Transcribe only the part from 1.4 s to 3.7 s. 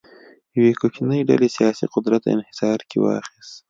سیاسي قدرت انحصار کې واخیست.